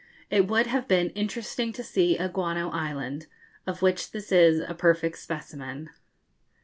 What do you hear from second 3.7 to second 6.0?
which this is a perfect specimen.